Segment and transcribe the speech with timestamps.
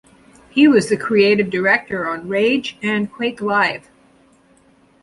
[0.49, 3.87] He was the creative director on "Rage" and "Quake Live".